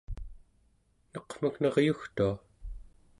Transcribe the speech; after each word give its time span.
neqmek 1.13 1.55
neryugtua 1.61 2.31